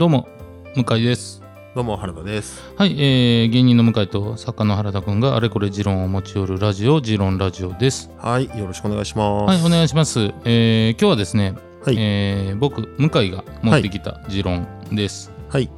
[0.00, 0.26] どうも
[0.74, 1.42] 向井です。
[1.74, 2.62] どうも原田です。
[2.78, 8.10] はい、えー、芸人の向井と作家の原田くんがあれこれ持論を持ち寄るラジオ持論ラジオです。
[8.16, 9.44] はいよろしくお願いします。
[9.44, 11.96] はいお願いします、えー、今日はですね、はい。
[11.98, 15.70] えー僕向井が持ってきた持論です、はい。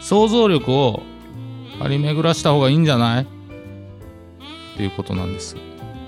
[0.00, 1.00] 想像力を
[1.78, 3.22] 張り巡らした方がいいんじゃない？
[3.22, 3.26] っ
[4.76, 5.56] ていうことなんです。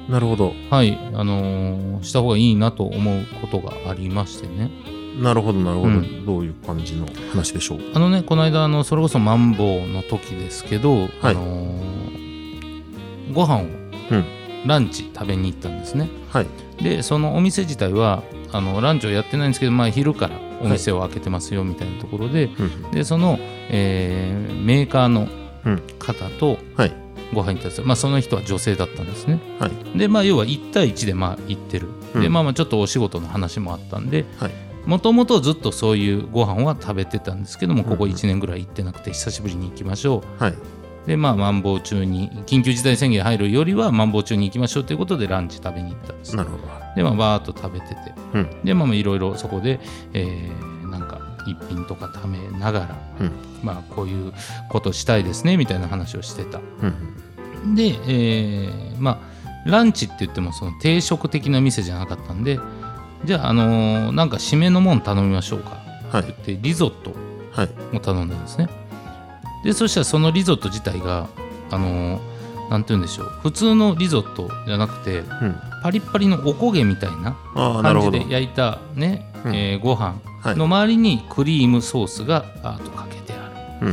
[0.08, 0.54] なるほど。
[0.70, 4.72] はいあのーした方がいいなと思うことがありましてね
[5.20, 6.26] なるほどなるほど、うん。
[6.26, 7.80] どういう感じの話でしょう？
[7.94, 14.24] あのねこの間あのそれこそマンボウの時ですけど、あのーご飯を、うん。
[14.66, 16.08] ランチ食べに行ったんですね。
[16.30, 16.46] はい。
[16.82, 18.22] でそのお店自体は
[18.52, 23.38] あのランチをやってないんですけど、まあ、昼からお店を開けてますよみたいなところで、うんでその、
[23.70, 25.28] えーメーカーの
[25.66, 25.82] うん。
[25.98, 26.92] 方とはい。
[27.32, 29.40] ご飯行ったんですよ、まあ、その人は女性だったんですね。
[29.58, 29.98] はい。
[29.98, 32.32] でまあ要は1対1でまあ行ってる、でうん。
[32.32, 34.50] まあまあちょっとお仕事の話もあったんではい
[34.86, 38.10] もともとずっとそういうご飯は食べてたんですけどもここうん。
[38.10, 40.42] うん1年ぐらい行ってなくて久しぶりに行きましょう。
[40.42, 40.54] はい。
[41.06, 46.34] でまあマンボウ中に緊急事態宣言入るよりはマンボウ中に行きましょうということでランチ食べに行ったんです。
[46.36, 46.62] なるほど。
[46.96, 47.96] でまあバーっと食べてて。
[48.34, 48.64] うん。
[48.64, 49.80] でまあまあいろいろそこで、
[50.12, 53.32] えーなんか一品とか食べながら、うん。
[53.62, 54.32] まあこういう
[54.70, 56.60] ことしたいですねみたいな話をしてた。
[57.64, 57.74] うん。
[57.74, 59.34] で、えーまあ
[59.68, 62.60] ランチって言ってもその定食的な店じゃなかったんで
[63.24, 65.78] じゃあ、あのーなんか締めのもん頼みましょうか。
[66.10, 66.22] はい。
[66.22, 67.12] って言ってリゾット
[67.52, 67.96] はい。
[67.96, 68.68] を頼んだんですね。
[69.64, 71.28] でそしたらそのリゾット自体が
[71.70, 72.34] あのー
[72.70, 73.26] なんて言うんでしょう。
[73.42, 75.56] 普通のリゾットじゃなくてうん。
[75.82, 79.54] パリッパリのおこげみたいな感じで焼いたね、うん。
[79.54, 80.56] えーご飯はい。
[80.56, 83.88] の周りにクリームソースがあーとかけてある。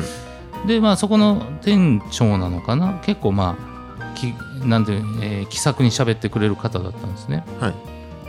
[0.61, 0.67] うん。
[0.67, 2.99] でまあそこの店長なのかな。
[3.03, 3.57] 結構ま
[3.99, 4.33] あき
[4.65, 7.43] なんてえー気さくに喋ってくれる方だったんですね。
[7.59, 7.73] はい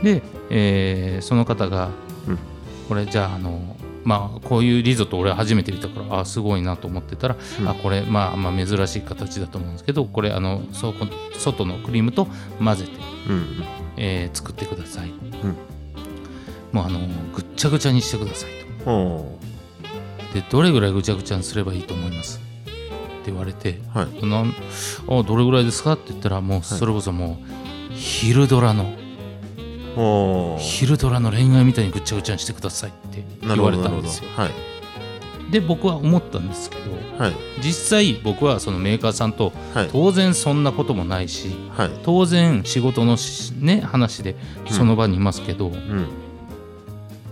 [0.03, 1.89] で、えーその方が、
[2.27, 2.39] うん。
[2.87, 7.69] これじゃああのまあこういうリゾット俺初めて見たからあすごいなと思ってたら、うん。
[7.69, 12.27] あこれ、まあ、まあ珍しい形だと思うんですけどこれあのそこ外のクリームと
[12.59, 12.91] 混ぜて、
[13.29, 13.63] うん
[13.95, 15.13] えー作ってください、ん。
[16.73, 16.99] もうあの
[17.33, 18.49] ぐっちゃぐちゃにしてください
[18.83, 19.39] と。
[20.33, 22.39] でどれぐらいぐちゃぐちゃにすればいいと思います？
[22.39, 24.25] って言われてーはい。
[24.27, 24.53] なん
[25.07, 25.93] あどれぐらいですか？
[25.93, 27.37] って言ったらもうそれこそも
[27.89, 28.91] う昼ドラの
[30.59, 34.29] 昼ドラの恋愛みたいにぐっちゃぐちゃにしてくださいってな言われたんですよ。
[34.35, 34.51] はい。
[35.51, 37.35] で僕は思ったんですけどはい。
[37.61, 39.89] 実際僕はそのメーカーさんとはい。
[39.91, 41.91] 当然そんなこともないしはい。
[42.03, 44.35] 当然仕事のしね話で
[44.69, 46.07] その場にいますけど、うん。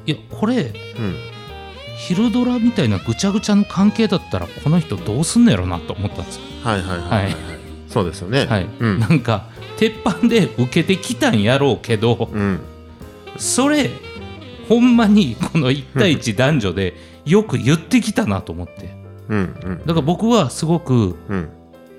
[0.06, 0.72] いやこれうん。
[1.98, 6.42] 昼ドラみたいなぐちゃぐちゃの関係だったらこの人どうすんのやろなと思ったんですよ。
[6.64, 7.24] はいはいはいはい。
[7.26, 7.36] はい。
[7.88, 8.46] そうですよね。
[8.46, 9.00] はい、うん。
[9.00, 9.50] なんか
[9.82, 12.60] 鉄板で受けてきたんやろうけど、うん。
[13.38, 13.90] それ
[14.70, 16.94] ほんまにこの1対1男女で
[17.26, 18.94] よく言ってきたなと思って。
[19.28, 19.80] うんうん。
[19.80, 21.50] だから僕はすごくうん。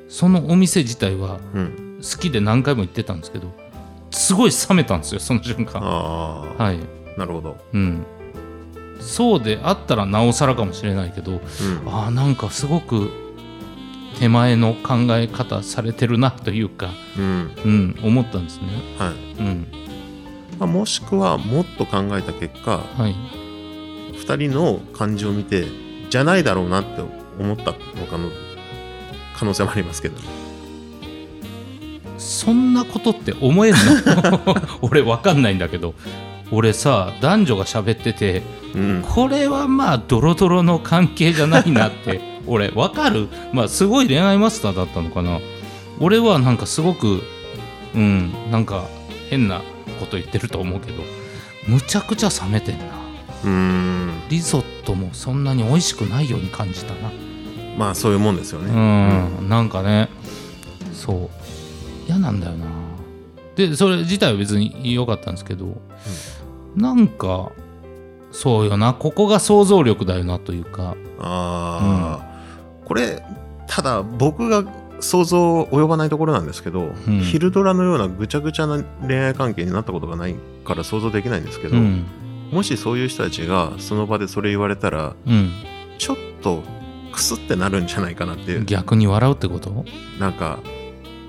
[0.08, 2.00] そのお店自体はうん。
[2.00, 3.52] 好きで何回も行ってたんですけど
[4.10, 5.82] すごい冷めたんですよその瞬間。
[5.82, 7.18] はい。
[7.18, 7.56] なるほど。
[7.72, 8.06] うん。
[9.00, 11.40] そうであったらなおさらかもしれないけどうん。
[11.92, 13.10] ああなんかすごく
[14.18, 17.50] 手前の考え方されてるなというか、うん。
[17.64, 18.66] うん、思ったんですね。
[18.98, 19.40] はい。
[19.40, 19.66] うん、
[20.58, 23.14] まあ、もしくはもっと考えた結果はい。
[24.16, 25.66] 2人の感じを見て
[26.10, 27.02] じゃないだろうなって
[27.38, 28.30] 思ったのかの
[29.36, 30.16] 可能性もありますけど。
[30.16, 30.42] ね
[32.18, 33.78] そんなことって思えんの？
[34.82, 35.94] 俺わかんないんだけど。
[36.52, 38.42] 俺さ男女が喋ってて
[38.74, 39.02] うん。
[39.02, 43.28] これはまあドロドロの関係じゃないなって俺わかる？
[43.52, 45.40] まあすごい恋愛マスターだったのかな。
[46.00, 47.22] 俺はなんかすごく
[47.94, 48.86] うんなんか
[49.30, 49.62] 変な
[50.00, 51.02] こと言ってると思うけど
[51.68, 52.84] むちゃくちゃ冷めてんな。
[53.44, 54.12] うーん。
[54.28, 57.10] リゾットもそんなに美味しくないように感じたな。
[57.76, 58.70] まあそういうもんですよね。
[58.70, 60.08] うん、なんかね。
[60.92, 61.30] そう。
[62.06, 62.66] 嫌なんだよな。
[63.54, 65.76] でそれ自体は別に良かったんですけど、
[66.74, 67.52] なんか
[68.30, 68.94] そうよな。
[68.94, 70.96] ここが想像力だよなというか。
[71.18, 72.31] ああ、
[72.92, 73.22] これ
[73.66, 74.64] ただ僕が
[75.00, 77.20] 想像及ばないところなんですけど、うん。
[77.20, 80.34] 昼ドラのようなぐちゃぐちゃな恋愛関係になったことがない
[80.66, 82.04] から想像できないんですけど、うん。
[82.52, 85.52] もしそういう人たちがその場でそれ言われたらうん。
[85.96, 86.62] ちょっと
[87.12, 88.64] クスってなるんじゃないかなっていう。
[88.66, 89.86] 逆に笑うってこと？
[90.20, 90.58] なんか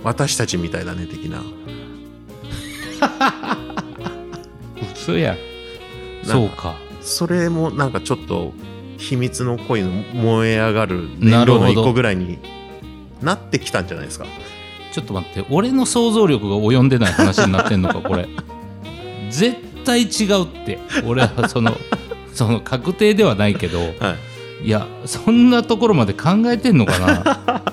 [0.03, 1.41] 私たちみたいだね的な。
[4.93, 5.37] 嘘や。
[6.27, 6.75] なんかそうか。
[6.99, 8.51] それもなんかちょっと
[9.03, 12.39] 秘密の恋の燃え上がる燃料の一個ぐらいに
[13.21, 14.25] なってきたんじゃないですか。
[14.93, 18.29] ちょっと待って俺の想像力が及んでない話になってんのかこれ。
[19.29, 20.79] 絶対違うって。
[21.05, 21.75] 俺はその
[22.33, 24.15] その確定ではないけどは
[24.63, 24.67] い。
[24.67, 27.63] いやそんなところまで考えてんのかな。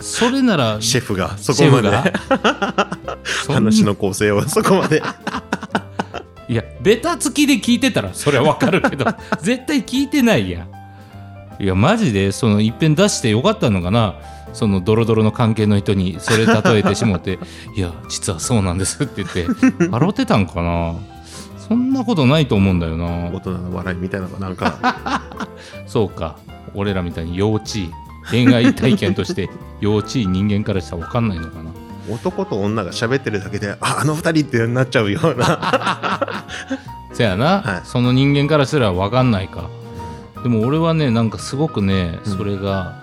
[0.00, 1.90] それならシェフがそこまで。
[3.48, 5.02] 話の構成をそこまで
[6.50, 9.04] いやベタつきで聞いてたらそれはわかるけど
[9.40, 11.62] 絶対聞いてないやん。
[11.62, 14.16] いやマジでその一遍出してよかったのかな。
[14.52, 17.38] そのドロドロの関係の人にそれ例えてしもって
[17.76, 19.46] 「いや実はそうなんです」って言って。
[19.90, 20.94] 笑ってたんかな。
[21.56, 23.30] そんなことないと思うんだよな。
[23.32, 25.22] 大人の笑いみたいなのがなんか。
[25.86, 26.34] そうか。
[26.74, 27.90] 俺らみたいに幼稚い
[28.28, 29.48] 恋愛体験として
[29.80, 31.70] 幼稚い人間からしたら分かんないのかな
[32.12, 36.46] 男と女が喋ってるだけでああの二人ってなっちゃうような。
[37.12, 37.80] せやな、はい。
[37.84, 39.68] その人間からすら分かんないか。
[40.42, 42.36] でも俺はねなんかすごくねうん。
[42.36, 42.94] それが、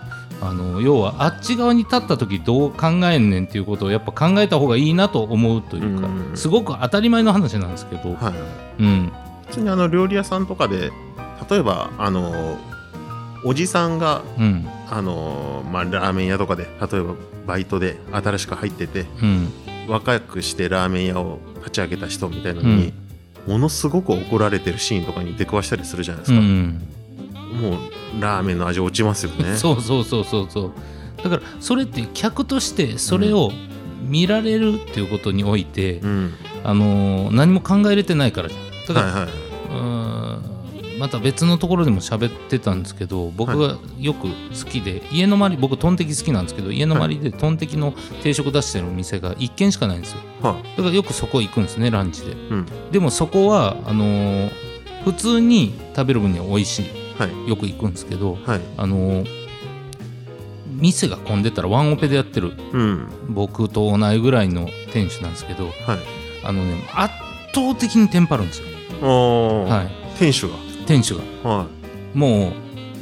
[0.41, 6.37] あの要はあっち側に立った時どう考えんねんっていうことをやっぱ考えた方がいいなと思うというか、うん。
[6.37, 8.31] すごく当たり前の話なんですけど、は
[8.79, 8.83] い。
[8.83, 9.11] うん。
[9.47, 10.91] 普通にあの料理屋さんとかで
[11.49, 12.57] 例えばあの
[13.43, 14.67] おじさんがうん。
[14.89, 19.51] あのまあラーメン屋とかで例えばバイトで新しく入っててうん。
[19.87, 22.93] 若くしてラーメン屋を立ち上げた人みたいなのに、
[23.47, 26.81] ものすごく怒られてるシーンとかに出くわしたりするじゃないですか、うん。
[27.61, 29.55] もうラーメンの味落ちますよね。
[29.57, 30.71] そうそうそうそうそう。
[31.23, 33.51] だからそれって客としてそれを
[34.01, 36.33] 見られるっていうことにおいて、うん。
[36.63, 38.93] あのー何も考えれてないからじゃん。
[38.93, 40.56] だから、はいはいうーん
[40.99, 50.19] また別のところでも喋ってたんですけど僕がよく好きで、家の周り僕トンテキ好きなんですけど家の周りでトンテキの定食出してるお店が1軒しかないんですよ。
[50.41, 52.31] はだからよくそこ行くんですねランチで。
[52.31, 52.65] うん。
[52.91, 54.51] でもそこはあのー
[55.05, 56.83] 普通に食べる分には美味し
[57.17, 57.45] はい。
[57.45, 58.61] いよく行くんですけどはい。
[58.77, 59.37] あのー
[60.79, 63.07] 店が混んでたらワンオペでやってるうん。
[63.29, 65.73] 僕と同いぐらいの店主なんですけどはい。
[66.43, 67.13] あのね圧
[67.53, 68.67] 倒的にテンパるんですよ、
[69.65, 70.55] はい、店主が
[70.87, 71.23] 店主が。
[71.49, 71.67] は
[72.13, 72.51] もう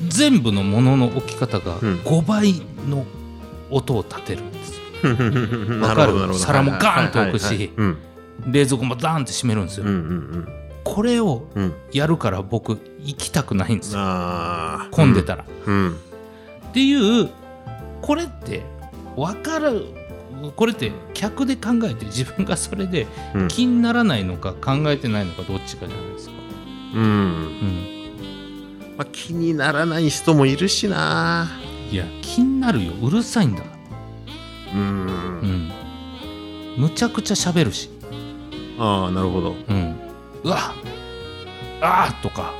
[0.09, 1.95] 全部のものの置き方がうん。
[2.03, 2.53] 5倍
[2.89, 3.05] の
[3.71, 5.09] 音を立てるんですよ、
[5.77, 6.33] い わかる？
[6.35, 7.71] 皿もガーンと置くし
[8.45, 10.47] 冷蔵庫もダーンって閉めるんですよ、うんうん
[10.83, 11.47] これを
[11.91, 14.01] やるから僕行きたくないんですよ。
[14.91, 15.95] 混んでたら、うん
[16.69, 17.29] っていう
[18.03, 18.63] これって
[19.15, 19.85] 分かる
[20.55, 23.47] これって客で考えて自分がそれでうん。
[23.47, 26.34] 気にならないのか考えてないのかどっちかじゃないですか、
[26.95, 27.01] うん。
[27.01, 31.49] うん、まあ、気にならない人もいるしな。
[31.91, 32.93] いや気になるよ。
[33.01, 33.63] うるさいんだ
[34.73, 34.79] うん。
[34.79, 34.81] う
[35.45, 35.71] ん。
[36.77, 37.89] むちゃくちゃ喋るし。
[38.77, 39.55] ああなるほど。
[39.69, 39.95] うん、
[40.43, 40.73] うわ
[41.81, 42.53] あーとか、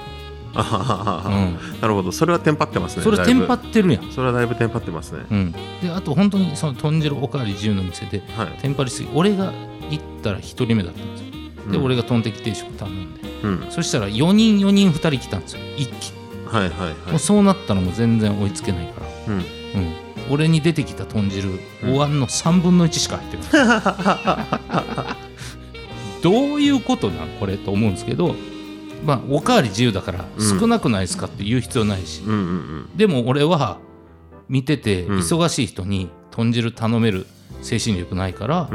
[0.53, 1.29] あはははは。
[1.29, 2.11] うん、なるほど。
[2.11, 5.25] それはテンパってますねそれテンパってるやん、ぶそれはだいぶテンパってますね。
[5.29, 8.47] うん、であと本当にその豚汁おかわり自由の店ではい。
[8.61, 9.51] テンパりすぎ俺が
[9.89, 11.34] 行ったら1人目だったんですよ
[11.69, 11.83] で、うん。
[11.83, 13.21] 俺がトンテキ定食頼んで。
[13.43, 13.67] うん。
[13.69, 15.59] そしたら4人4人2人来たんですよ。
[15.77, 17.15] 一気に、はいはいもはい。
[17.15, 19.39] うそうなったらもう全然追いつけないから、うん。
[19.39, 19.43] うん、
[20.31, 21.49] 俺に出てきた豚汁
[21.85, 25.15] お椀の3分の1しか入ってない。
[26.23, 28.33] どういうことなんこれと思うんですけど
[29.05, 30.59] まあおかわり自由だからうん。
[30.59, 32.23] 少なくないですかって言う必要ないし、
[32.95, 33.77] でも俺は
[34.49, 35.19] 見ててうん。
[35.19, 37.27] 忙しい人に豚汁頼める
[37.61, 38.69] 精神力ないから、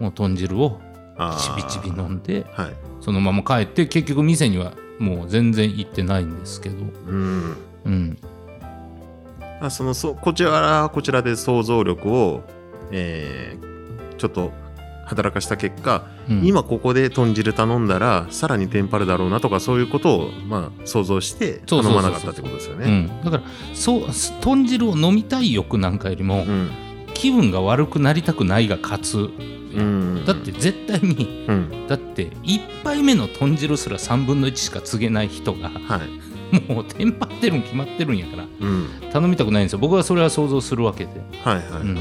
[0.00, 0.87] もう豚汁をあ
[1.18, 2.74] ちびちび飲んではい。
[3.00, 6.76] そのまま帰って結局店にはもう全然行ってないんですけど。
[7.06, 7.56] うん。
[7.84, 8.18] うん。
[9.60, 12.42] あそのそこちらはこちらで想像力を、
[12.92, 13.68] えー
[14.18, 14.52] ちょっと
[15.06, 16.44] 働かした結果、うん。
[16.44, 22.84] 今ここで豚汁頼んだらさらにテンパるだろうなとかそういうことを、まあ、想像して頼まなかったってことですよね。
[22.84, 23.42] うん、だから
[23.74, 24.02] そう
[24.42, 26.70] 豚汁を飲みたい欲なんかよりも、うん。
[27.14, 29.30] 気分が悪くなりたくないが勝つ、
[29.74, 30.24] うん。
[30.24, 31.86] だって絶対にうん。
[31.88, 36.00] だって1杯目の豚汁すら3分の1しか告げない人がは
[36.50, 36.72] い。
[36.72, 38.88] もうテンパってるん決まってるんやからうん。
[39.12, 39.78] 頼みたくないんですよ。
[39.78, 41.10] 僕はそれは想像するわけで。
[41.42, 41.98] はいはいはい、うん。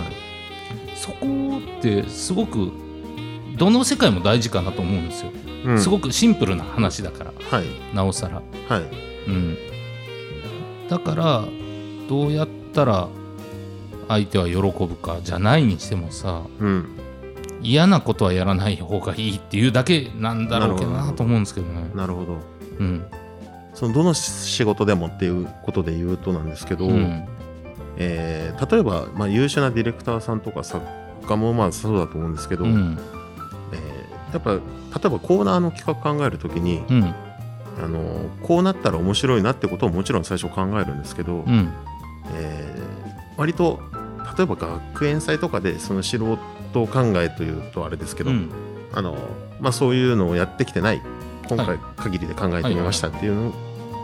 [0.95, 1.27] そこ
[1.79, 2.71] ってすごく
[3.57, 5.31] どの世界も大事かなと思うんですよ、
[5.65, 5.81] うん。
[5.81, 7.33] すごくシンプルな話だから。
[7.51, 7.65] はい。
[7.95, 8.41] なおさら。
[8.67, 8.83] はい。
[9.27, 9.57] うん。
[10.89, 11.43] だから
[12.07, 13.09] どうやったら
[14.07, 16.89] 相手は喜ぶかじゃないにしてもさうん
[17.67, 21.91] 嫌なことはやらない方がいいっていうだけなんだろうけどなと思うんですけどね。
[21.93, 22.37] なるほど。
[22.79, 23.05] うん。
[23.73, 27.27] そのどの仕事でもっていうことで言うとなんですけど、うん。
[27.97, 30.83] えー例えば、まあ、優秀なディレクターさんとか作
[31.27, 32.97] 家もまあそうだと思うんですけど、うん。
[33.73, 34.59] えーやっぱ例
[35.05, 37.13] えばコーナーの企画考えるときに、うん。
[37.83, 41.69] あのこうなったら面白いなってことをもちろん最初考えるんですけど、うん。
[42.33, 43.79] えー割と
[44.37, 46.37] 例えば学園祭とかでその素人
[46.71, 48.49] 考えというとあれですけど、うん。
[48.93, 49.17] あの
[49.59, 51.01] まあ、そういうのをやってきてない
[51.49, 53.53] 今は回限りで考えてみましたっていうの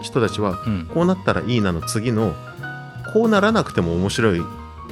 [0.01, 0.89] 人たちはうん。
[0.93, 2.33] こうなったらいいなの次の
[3.13, 4.41] こうならなくても面白い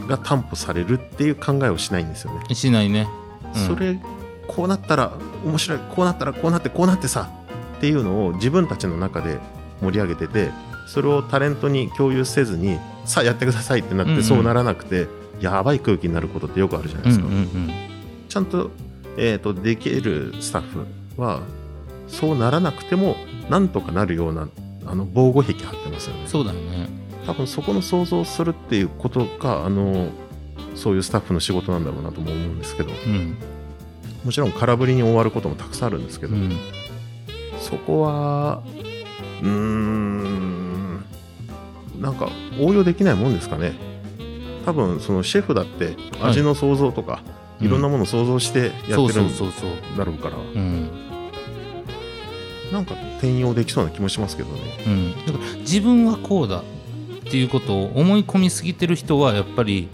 [0.07, 2.55] が担保されるっていう考えをしないんですよね。
[2.55, 3.07] しないね、
[3.55, 3.67] うん。
[3.67, 3.99] それ
[4.47, 5.13] こうなったら
[5.45, 7.29] 面白いこうなったらこうなってこうなってさ
[7.77, 9.39] っていうのを自分たちの中で
[9.81, 10.51] 盛り上げてて
[10.87, 14.17] それをタレントに共有せずにさあやってくださいってなっうんうん。
[14.17, 15.07] てそうならなくて、
[15.41, 17.25] やばい空気になることってよくあるじゃないですか。
[17.25, 17.71] うんうん
[18.29, 18.71] ちゃんと,、
[19.17, 20.85] えー、とできるスタッフ
[21.21, 21.41] は
[22.07, 23.17] そうならなくても
[23.49, 24.47] なんとかなるような
[24.85, 26.21] あの防護壁張ってますよね。
[26.23, 26.87] うん、そうだよね。
[27.25, 30.07] 多分そこの想像をするっていうことがあの
[30.75, 32.91] そういうスタッフの仕事なんだろうなとも思うんですけど。
[32.91, 33.35] うん。
[34.23, 36.55] もちろん空振りに終わることもたくさんあるんですけど、うん。
[37.59, 38.61] そこは
[39.41, 41.03] うーん
[41.99, 42.29] なんか
[42.59, 43.73] 応用できないもんですかね
[44.65, 47.21] 多分そのシェフだって味の想像とか、
[47.59, 49.29] い、ろんなものを想像してやってるん
[49.97, 50.37] だろうから。
[50.37, 50.89] うん。
[52.71, 54.61] なんか転用できそうな気もしますけどね。
[54.87, 56.63] うん、だから自分はこうだっ
[57.31, 59.89] ていうことを思い込みすぎてる人はやっぱり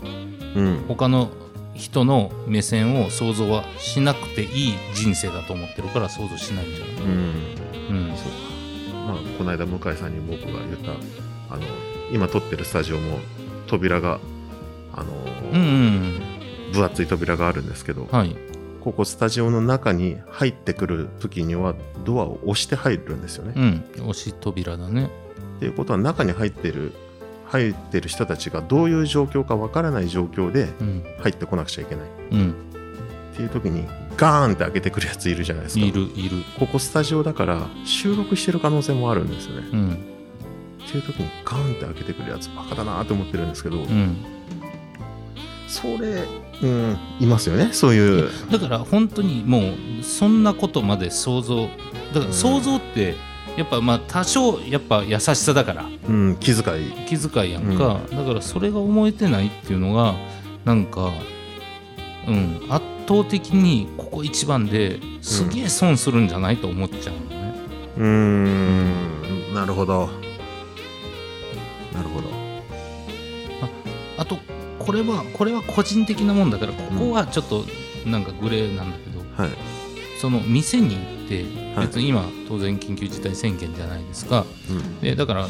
[0.55, 0.85] うん。
[0.87, 1.31] 他の
[1.73, 6.95] 人の目線を想像はしなくていい人生だと思ってるから想像しないんじゃない？
[6.95, 7.09] うん。
[7.09, 8.15] うん。
[8.15, 8.31] そう
[9.07, 10.91] まあ、この間向井さんに僕が言った、
[11.53, 11.63] あの、
[12.11, 13.19] 今撮ってるスタジオも
[13.67, 14.19] 扉が、
[14.97, 15.13] あの、
[15.53, 16.21] うんうん
[16.73, 18.35] 分厚い扉があるんですけど、うんはい。
[18.81, 21.75] ここスタジオの中に入ってくる時には
[22.05, 23.53] ドアを押して入るんですよね。
[23.97, 24.09] うん。
[24.09, 25.09] 押し扉だね。
[25.57, 26.93] っていうことは中に入ってる
[27.45, 31.03] 入ってる人たちがどういう状況かわからない状況でうん。
[31.19, 32.05] 入ってこなくちゃいけない。
[32.31, 32.55] うん。
[33.33, 33.85] っていう時に
[34.17, 35.85] ガーンって開けてくるやついるじゃないですか。
[35.85, 36.43] いるいる。
[36.59, 39.67] ここスタジオだから収録してる可能性もあるんですよね。
[39.71, 39.91] うん。
[40.85, 44.36] っていう時にガーンって開けてくるやつバカだなって思ってるんですけど、うん
[45.67, 46.23] それ、
[46.63, 48.29] うん、いますよねそういう。
[48.51, 49.59] だから本当にも
[49.99, 51.67] うそんなことまで想像。
[52.13, 53.15] だから想像って
[53.57, 55.85] やっぱまあ多少やっぱ優しさだから。
[56.07, 56.91] うん、気遣い。
[57.05, 60.15] 気遣いやんか、だからそれが思えてないっていうのが
[60.63, 61.11] なんか
[62.27, 67.55] うん圧倒的にここ一番ですげえ損するんじゃないと思っちゃうのね、
[67.97, 70.09] うーん、なるほど。
[71.93, 72.36] なるほど。
[74.87, 77.65] これはこれは個人的なもんだからここはちょっと
[78.05, 79.51] なんかグレーなんだけど、はい。
[80.21, 81.43] その店に行って
[81.75, 85.47] はい別に今当然緊急事態宣言じゃないですかうん、でだから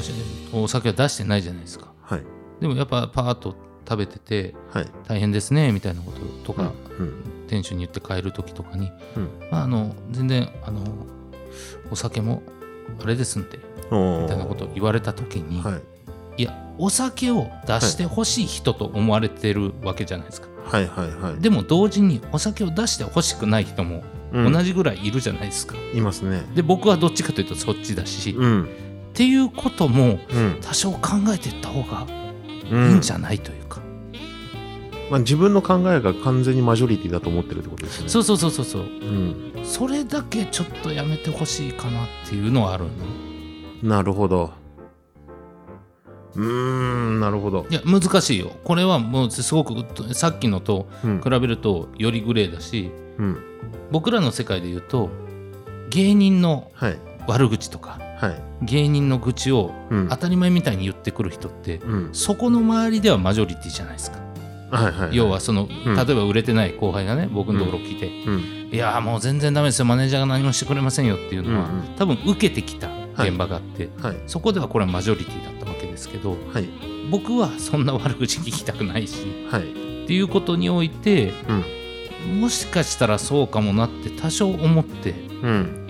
[0.51, 2.23] お酒は出してないじゃないですかはい。
[2.59, 3.55] でもやっぱパーッと
[3.87, 4.87] 食べててはい。
[5.07, 7.45] 大変ですねみたいなこととか、うん。
[7.47, 10.81] 店主に言って帰る時とかに、うんまあ、あの全然あの
[11.91, 12.41] お酒も
[13.01, 13.59] あれですんで
[13.91, 15.96] みたいなことを言われた時に、はい。
[16.37, 21.41] い、やお酒を出してほしい人と思われてるわけじゃないですか、はいはいはい。
[21.41, 26.43] でも同時にお酒を出してほしくない人もうん同じぐらいいるじゃないですか、いますね。
[26.53, 28.69] で僕はどっちかというとそっちだし、っうん。
[29.13, 30.57] ていうこともうん。
[30.61, 32.05] 多少考えていった方が
[32.71, 33.79] うんいいんじゃないというか、
[35.09, 38.09] まあ、自分の考えが完全にマジョリティだと思ってるってことですね。
[38.09, 39.53] そうそうそうそうそううん。
[39.63, 42.83] それだけちょっとやめてほしいかなっていうのはある
[43.81, 43.89] の？
[43.89, 44.51] なるほど。
[46.37, 47.65] うーん、なるほど。
[47.69, 49.73] いや難しいよこれはもうすごく
[50.13, 51.29] さっきのとうん比。
[51.29, 53.37] べるとよりグレーだしうん。
[53.91, 55.09] 僕らの世界で言うと
[55.89, 56.97] 芸人のはい。
[57.27, 58.65] 悪口とかはい。
[58.65, 60.17] 芸人の愚痴をうん当。
[60.17, 62.09] たり前みたいに言ってくる人ってうん。
[62.13, 64.19] そこの周りではマジョリティじゃないですか、
[64.71, 65.15] はいはい。
[65.15, 68.69] 要は、そのうん例えば売れてない後輩がね僕のところ来て、うん。
[68.71, 74.17] いやーもう全然ダメですよマネージャーが何もしてくれませんよっていうのは、うんうん多分受けてきた現場があって、はい。
[74.27, 75.56] そこではこれはマジョリティだ
[75.97, 76.69] ですけどはい。
[77.09, 79.63] 僕はそんな悪口聞きたくないしはい。
[79.63, 81.33] っていうことにおいて、
[82.39, 85.87] もしかしたらそうかもなって多少思ってうん。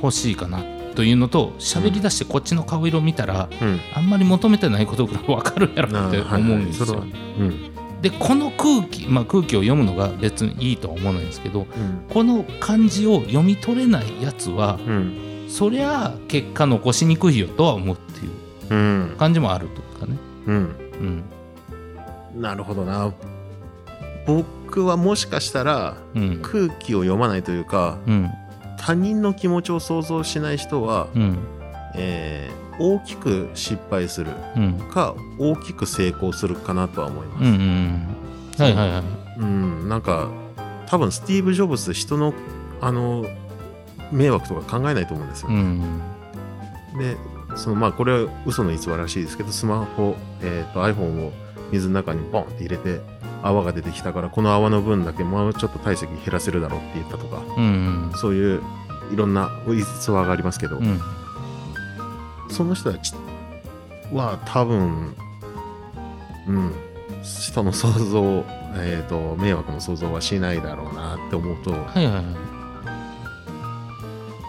[0.00, 0.62] ほしいかな
[0.94, 3.80] というのと喋り出してこっちの顔色見たら、うん。
[3.94, 6.86] あんまり求めてないことぐらい分かるやろって思うんですよ。
[6.86, 7.06] はいは
[7.40, 7.74] うん。
[8.00, 12.04] でこの空気、まあ、空気を読むのが別にいいとは思わないんですけどうん。
[12.12, 15.46] この漢字を読み取れないやつはうん。
[15.48, 18.43] そりゃあ結果残しにくいよとは思うっていううん。
[18.68, 20.16] 感じもあるとかね。
[20.46, 20.76] うん。
[22.34, 22.40] うん。
[22.42, 23.12] なるほどな。
[24.26, 26.40] 僕はもしかしたらうん。
[26.42, 28.30] 空気を読まないというか、うん。
[28.78, 31.38] 他人の気持ちを想像しない人は、うん。
[31.94, 34.72] えー大きく失敗するうん。
[34.90, 37.44] か大きく成功するかなとは思います。
[37.44, 38.16] うんうん
[38.58, 39.02] はいはいはい。
[39.38, 40.28] うん、なんか
[40.86, 42.34] 多分スティーブ・ジョブズ人の
[42.80, 43.24] あの
[44.12, 45.48] 迷惑とか考えないと思うんですよ。
[45.50, 46.00] うん。
[46.98, 47.16] で
[47.56, 51.32] そのまあこれは嘘の逸話らしいですけどスマホ、えー、と iPhone を
[51.70, 53.00] 水の中にボンって入れて
[53.42, 58.62] 泡が出てきたからこの泡の分だけもうちょっと体積減らせるだろうって言ったとかうんそういう
[59.12, 60.98] いろんな逸話がありますけど、うん。
[62.50, 63.12] その人たち
[64.12, 65.14] は多分
[66.46, 66.72] うん
[67.22, 68.44] 人の想像、
[68.76, 72.24] えー、と迷惑の想像はしないだろうなって思うとはいはいはい。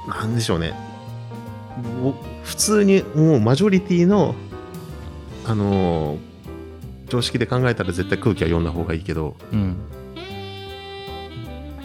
[0.09, 0.73] なんでしょうね。
[0.73, 0.84] ぼ
[2.43, 4.35] 普通にもうマジョリティの
[5.45, 6.35] あのー
[7.07, 9.75] 常識で考えたら絶対空気は読んだ方がいいけどうん。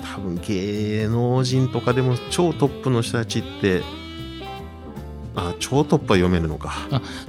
[0.03, 3.83] 多分芸能人とかでも超トップの人たちって
[5.37, 6.73] あ超トップは読めるのか。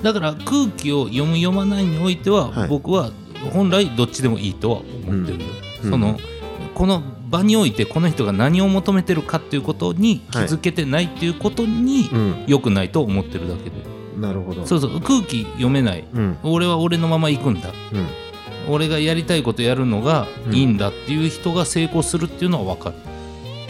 [0.01, 2.67] だから空気を読む読まないにおいては、はい。
[2.67, 3.11] 僕は
[3.53, 5.39] 本来どっちでもいいとは思ってる。
[5.39, 5.45] よ、
[5.83, 5.91] うん。
[5.91, 6.17] その
[6.73, 12.43] この場においてこの人が何を求めてるかっていうことに気づけてないっていうことにうん。
[12.47, 13.75] 良くないと思ってるだけで、
[14.17, 14.65] なるほど。
[14.65, 15.01] そうそう。
[15.01, 16.05] 空気読めない。
[16.13, 16.37] うん。
[16.43, 17.69] 俺は俺のまま行くんだ。
[17.69, 18.73] うん。
[18.73, 20.53] 俺がやりたいことやるのがうん。
[20.53, 22.95] いいんだっていう人が成功するっていうのは分かる、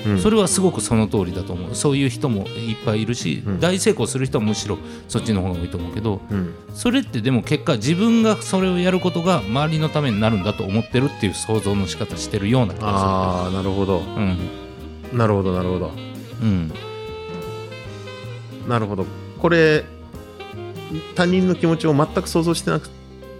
[0.05, 0.19] うん。
[0.19, 1.75] それはすごくその通りだと思う。
[1.75, 3.59] そういう人もいっぱいいるし、うん。
[3.59, 4.77] 大成功する人はむしろ
[5.07, 6.53] そっちの方が多いと思うけどうん。
[6.73, 14.01] それってでも結果自分がそれをやることが周りのためになるんだと思ってるっていう想像の仕方してるような気がああなるほど。
[15.13, 15.91] なるほどなるほど。
[16.41, 16.71] うん。
[18.67, 19.05] なるほど。
[19.39, 19.83] これ
[21.15, 22.89] 他人の気持ちを全く想像してなく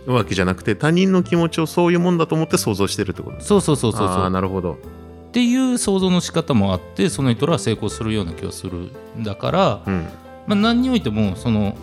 [0.08, 4.30] わけじゃなくて他人の気持ちをそういうもんだと思って想像してるってことそうそうそうそうそう。
[4.30, 4.78] なるほど
[5.32, 10.08] っていう想像の仕方もあってその人らは成功するような気がするんだから、うん。
[10.46, 11.78] まあ、何においてもその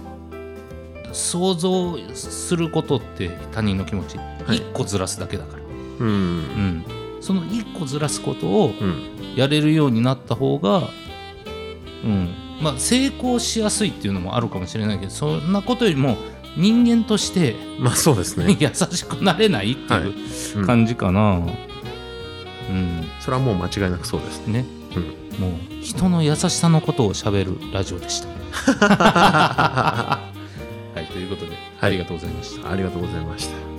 [1.12, 4.56] 想像することって他人の気持ちい。
[4.56, 5.62] 一個ずらすだけだから、
[6.00, 6.06] うん。
[6.06, 6.84] うん、
[7.22, 9.34] その一個ずらすことをうん。
[9.34, 10.90] やれるようになった方が、
[12.04, 12.34] うん。
[12.60, 16.16] まあ、成功しやすいっていうのもあるかもしれないけどそんなことよりも
[16.56, 18.56] 人間としてまあそうですね。
[18.60, 20.14] 優しくなれないっていう
[20.58, 20.66] うん。
[20.66, 21.40] 感じかな。
[22.70, 22.97] うん
[23.28, 24.46] それはもう間違いなくそうです。
[24.46, 24.64] ね、
[24.96, 25.50] うん。
[25.50, 28.28] もう人の優しさのことをしゃべるラジオでした。
[28.88, 30.20] は
[30.96, 32.70] い、ということで、ありがとうございました。
[32.70, 33.77] ありがとうございました